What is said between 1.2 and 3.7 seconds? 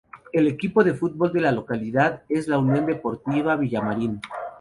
de la localidad es la Unión Deportiva